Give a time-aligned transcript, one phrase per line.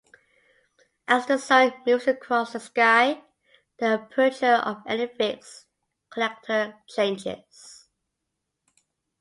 [1.07, 3.21] As the sun moves across the sky,
[3.77, 5.67] the aperture of any fixed
[6.09, 7.87] collector changes.